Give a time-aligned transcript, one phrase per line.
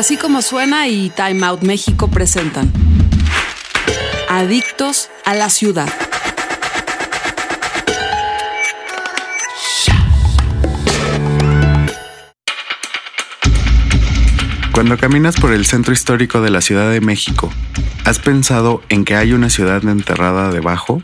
[0.00, 2.72] Así como suena y Time Out México presentan
[4.30, 5.92] Adictos a la Ciudad.
[14.72, 17.52] Cuando caminas por el centro histórico de la Ciudad de México,
[18.06, 21.02] ¿has pensado en que hay una ciudad enterrada debajo?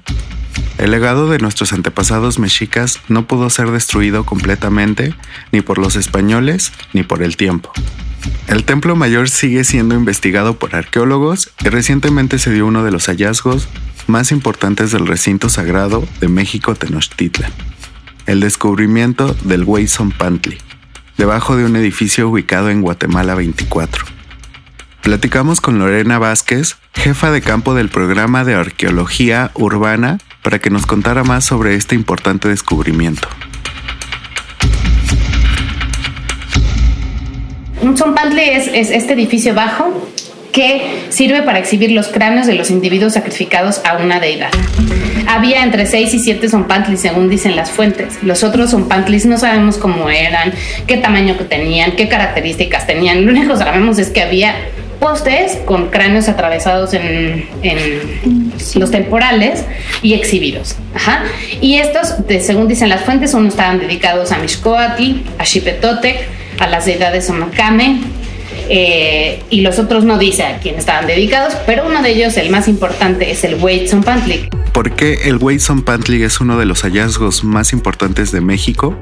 [0.78, 5.14] El legado de nuestros antepasados mexicas no pudo ser destruido completamente
[5.52, 7.74] ni por los españoles ni por el tiempo.
[8.48, 13.06] El Templo Mayor sigue siendo investigado por arqueólogos y recientemente se dio uno de los
[13.06, 13.68] hallazgos
[14.06, 17.52] más importantes del recinto sagrado de México Tenochtitlan,
[18.26, 19.66] el descubrimiento del
[20.16, 20.58] Pantli,
[21.18, 24.04] debajo de un edificio ubicado en Guatemala 24.
[25.02, 30.86] Platicamos con Lorena Vázquez, jefa de campo del programa de arqueología urbana, para que nos
[30.86, 33.28] contara más sobre este importante descubrimiento.
[37.82, 39.92] Un zompantle es, es este edificio bajo
[40.52, 44.50] que sirve para exhibir los cráneos de los individuos sacrificados a una deidad.
[45.26, 48.22] Había entre 6 y 7 zompantlis, según dicen las fuentes.
[48.22, 50.52] Los otros zompantlis no sabemos cómo eran,
[50.86, 53.26] qué tamaño tenían, qué características tenían.
[53.26, 54.54] Lo único que sabemos es que había
[54.98, 57.46] postes con cráneos atravesados en,
[58.76, 59.64] los temporales
[60.02, 60.76] y exhibidos.
[61.60, 66.86] Y estos, según dicen las fuentes, uno estaban dedicados a Mishkoati, a Xipetotec, a las
[66.86, 68.00] deidades Omacame,
[68.68, 72.50] eh, y los otros no dice a quién estaban dedicados, pero uno de ellos, el
[72.50, 74.54] más importante, es el Weitzon Pantlik.
[74.72, 78.96] ¿Por qué el Weitzon Pantlik es uno de los hallazgos más importantes de México?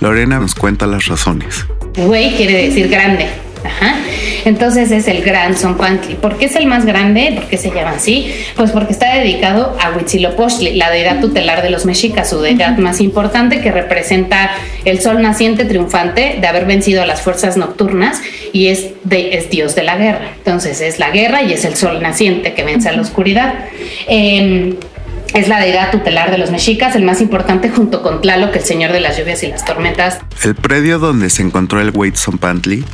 [0.00, 1.66] Lorena nos cuenta las razones.
[1.96, 3.26] Wei quiere decir grande.
[3.64, 3.96] Ajá.
[4.44, 6.14] Entonces es el Gran Zompantli.
[6.14, 7.32] ¿Por qué es el más grande?
[7.34, 8.32] ¿Por qué se llama así?
[8.56, 13.00] Pues porque está dedicado a Huitzilopochtli, la deidad tutelar de los mexicas, su deidad más
[13.00, 14.50] importante que representa
[14.84, 18.20] el sol naciente triunfante de haber vencido a las fuerzas nocturnas
[18.52, 20.32] y es, es dios de la guerra.
[20.36, 23.54] Entonces es la guerra y es el sol naciente que vence a la oscuridad.
[24.06, 24.76] Em,
[25.34, 28.92] es la deidad tutelar de los mexicas, el más importante junto con Tlaloc, el señor
[28.92, 30.18] de las lluvias y las tormentas.
[30.42, 32.84] El predio donde se encontró el Huitzilopochtli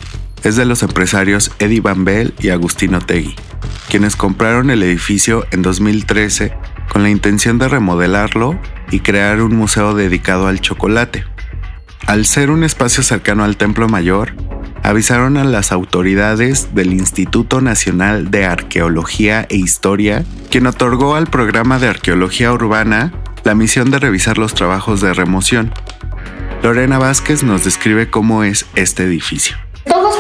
[0.47, 3.35] es de los empresarios Eddie Van Bell y Agustino Tegui,
[3.89, 6.57] quienes compraron el edificio en 2013
[6.89, 8.57] con la intención de remodelarlo
[8.93, 11.25] y crear un museo dedicado al chocolate.
[12.07, 14.35] Al ser un espacio cercano al Templo Mayor,
[14.85, 21.81] avisaron a las autoridades del Instituto Nacional de Arqueología e Historia, quien otorgó al programa
[21.81, 25.73] de arqueología urbana la misión de revisar los trabajos de remoción.
[26.63, 29.66] Lorena Vázquez nos describe cómo es este edificio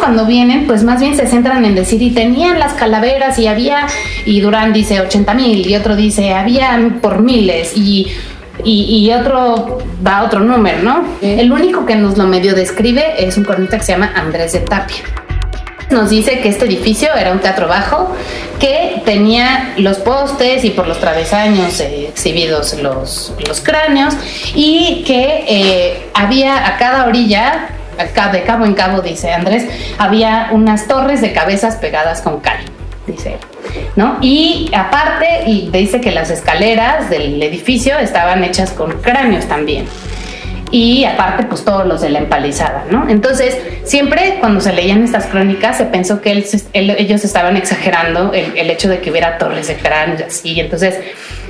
[0.06, 3.88] cuando vienen, pues más bien se centran en decir, y tenían las calaveras y había,
[4.24, 8.06] y Durán dice 80 mil, y otro dice, habían por miles, y,
[8.62, 11.04] y, otro da otro número, ¿no?
[11.20, 14.60] El único que nos lo medio describe es un cronista que se llama Andrés de
[14.60, 14.98] Tapia.
[15.90, 18.14] Nos dice que este edificio era un teatro bajo
[18.60, 24.14] que tenía los postes y por los travesaños eh, exhibidos los, los, cráneos
[24.54, 27.75] y que eh, había a cada orilla
[28.32, 29.66] de cabo en cabo, dice Andrés,
[29.98, 32.58] había unas torres de cabezas pegadas con cal,
[33.06, 33.38] dice
[33.96, 34.18] ¿no?
[34.20, 39.86] Y aparte, dice que las escaleras del edificio estaban hechas con cráneos también.
[40.72, 43.08] Y aparte, pues todos los de la empalizada, ¿no?
[43.08, 48.70] Entonces, siempre cuando se leían estas crónicas, se pensó que ellos estaban exagerando el, el,
[48.70, 50.58] hecho de que hubiera torres de cráneos así.
[50.58, 50.98] Entonces,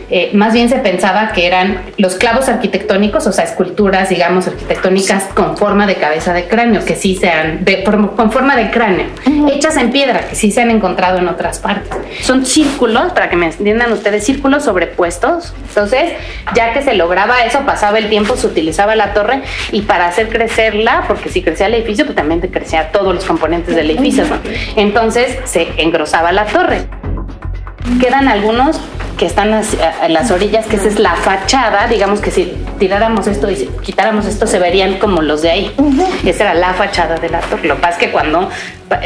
[0.08, 5.24] eh, más bien se pensaba que eran los clavos arquitectónicos, o sea, esculturas, digamos, arquitectónicas
[5.34, 9.06] con forma de cabeza de cráneo, que sí sean, de, con forma de cráneo,
[9.50, 11.90] hechas en piedra, que sí se han encontrado en otras partes.
[12.20, 15.52] Son círculos, para que me entiendan ustedes, círculos sobrepuestos.
[15.68, 16.12] Entonces,
[16.54, 19.42] ya que se lograba eso, pasaba el tiempo, se utilizaba la torre
[19.72, 23.74] y para hacer crecerla, porque si crecía el edificio, pues también crecía todos los componentes
[23.74, 24.38] del edificio, ¿no?
[24.76, 26.86] Entonces se engrosaba la torre.
[28.00, 28.80] Quedan algunos
[29.16, 33.50] que están en las orillas, que esa es la fachada, digamos que si tiráramos esto
[33.50, 35.72] y quitáramos esto se verían como los de ahí.
[36.24, 37.68] Esa era la fachada de la torre.
[37.68, 38.48] Lo que pasa es que cuando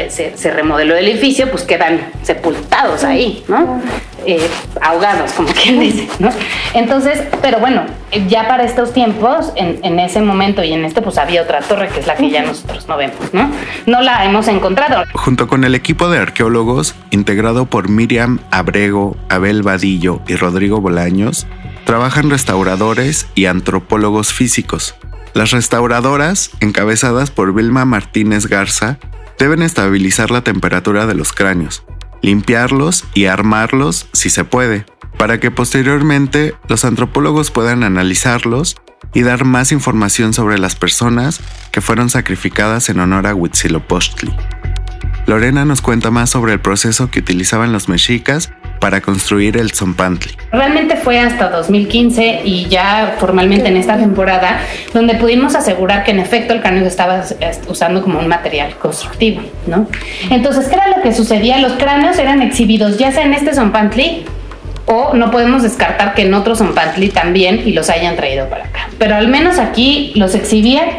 [0.09, 3.81] se, remodeló el edificio, pues quedan sepultados ahí, ¿no?
[4.25, 4.49] eh,
[4.81, 6.29] ahogados, como quien dice, ¿no?
[6.73, 7.83] Entonces, pero bueno,
[8.27, 11.89] ya para estos tiempos, en, en, ese momento y en este, pues había otra torre
[11.89, 13.49] que es la que ya nosotros no vemos, ¿no?
[13.85, 15.03] No la hemos encontrado.
[15.13, 21.47] Junto con el equipo de arqueólogos, integrado por Miriam Abrego, Abel Vadillo y Rodrigo Bolaños,
[21.91, 24.95] trabajan restauradores y antropólogos físicos.
[25.33, 28.97] Las restauradoras, encabezadas por Vilma Martínez Garza,
[29.37, 31.83] deben estabilizar la temperatura de los cráneos,
[32.21, 34.85] limpiarlos y armarlos si se puede,
[35.17, 38.77] para que posteriormente los antropólogos puedan analizarlos
[39.13, 41.41] y dar más información sobre las personas
[41.73, 44.33] que fueron sacrificadas en honor a Huitzilopochtli.
[45.27, 50.33] Lorena nos cuenta más sobre el proceso que utilizaban los mexicas para construir el Zompantli.
[50.51, 54.59] Realmente fue hasta 2015 y ya formalmente en esta temporada
[54.91, 57.23] donde pudimos asegurar que en efecto el cráneo estaba
[57.69, 59.87] usando como un material constructivo, ¿no?
[60.31, 61.59] Entonces, ¿qué era lo que sucedía?
[61.59, 64.25] Los cráneos eran exhibidos ya sea en este Zompantli
[64.87, 68.89] o no podemos descartar que en otros Zompantli también y los hayan traído para acá.
[68.97, 70.89] Pero al menos aquí los exhibían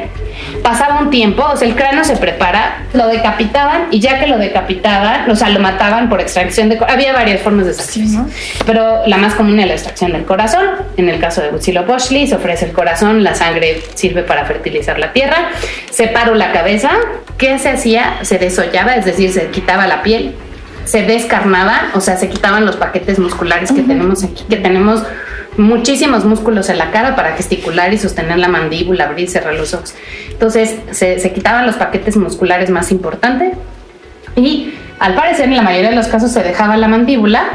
[0.63, 4.39] pasaba un tiempo, o sea, el cráneo se prepara, lo decapitaban y ya que lo
[4.39, 8.31] decapitaban, o sea, lo mataban por extracción de había varias formas de extracción,
[8.65, 10.65] pero la más común es la extracción del corazón.
[10.97, 15.13] En el caso de Huitzilopochtli se ofrece el corazón, la sangre sirve para fertilizar la
[15.13, 15.51] tierra.
[15.91, 16.91] Separo la cabeza,
[17.39, 18.19] ¿qué se hacía?
[18.23, 20.35] Se desollaba, es decir, se quitaba la piel,
[20.85, 25.03] se descarnaba, o sea, se quitaban los paquetes musculares que tenemos aquí, que tenemos
[25.57, 29.75] muchísimos músculos en la cara para gesticular y sostener la mandíbula, abrir y cerrar los
[29.75, 29.95] ojos.
[30.31, 33.57] Entonces se, quitaban los paquetes musculares más importantes
[34.35, 37.51] y al parecer en la mayoría de los casos se dejaba la mandíbula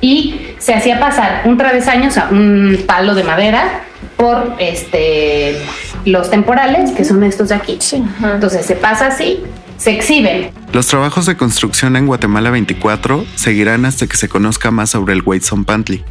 [0.00, 3.82] y se hacía pasar un travesaño, o sea, un palo de madera
[4.16, 5.58] por este
[6.04, 7.78] los temporales, que son estos de aquí.
[8.22, 9.42] Entonces se pasa así,
[9.84, 10.50] se exhiben.
[10.72, 15.22] Los trabajos de construcción en Guatemala 24 seguirán hasta que se conozca más sobre el
[15.22, 16.02] Whitson Pantley.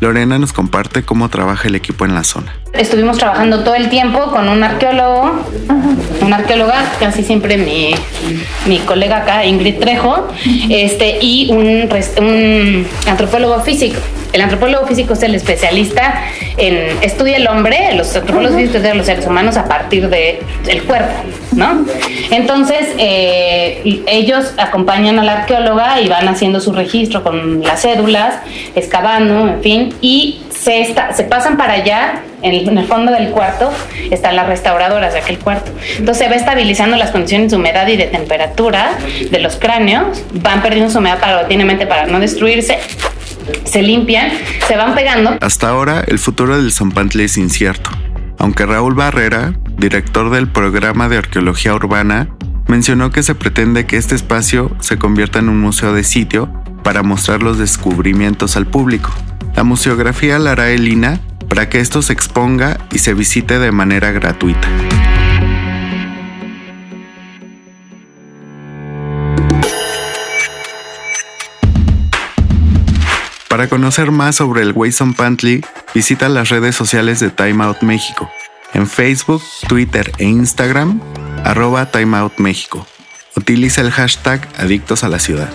[0.00, 2.54] Lorena nos comparte cómo trabaja el equipo en la zona.
[2.74, 5.46] Estuvimos trabajando todo el tiempo con un arqueólogo,
[6.20, 7.94] una arqueóloga, casi siempre mi,
[8.66, 10.28] mi colega acá, Ingrid Trejo,
[10.68, 11.88] este, y un,
[12.18, 13.98] un antropólogo físico.
[14.34, 16.22] El antropólogo físico es el especialista
[16.56, 21.12] en estudia el hombre, los antropólogos estudian los seres humanos a partir del el cuerpo,
[21.52, 21.84] ¿no?
[22.30, 28.36] Entonces, eh, ellos acompañan a la arqueóloga y van haciendo su registro con las cédulas,
[28.74, 33.70] excavando, en fin, y se, se pasan para allá, en el, fondo del cuarto
[34.10, 35.70] están las restauradoras de aquel cuarto.
[35.96, 38.98] Entonces se va estabilizando las condiciones de humedad y de temperatura
[39.30, 42.78] de los cráneos, van perdiendo su humedad paulatinamente para no destruirse
[43.64, 44.30] se limpian,
[44.66, 45.36] se van pegando.
[45.40, 47.90] Hasta ahora, el futuro del Zampantle es incierto,
[48.38, 52.28] aunque Raúl Barrera, director del programa de arqueología urbana,
[52.68, 56.52] mencionó que se pretende que este espacio se convierta en un museo de sitio
[56.82, 59.10] para mostrar los descubrimientos al público.
[59.54, 64.10] La museografía la hará Elina para que esto se exponga y se visite de manera
[64.10, 64.68] gratuita.
[73.62, 75.64] Para conocer más sobre el Wayson Pantley,
[75.94, 78.28] visita las redes sociales de Time Out México,
[78.74, 81.00] en Facebook, Twitter e Instagram,
[81.44, 82.84] arroba Time Out México.
[83.36, 85.48] Utiliza el hashtag Adictos a la Ciudad.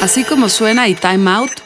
[0.00, 1.65] Así como suena y Time Out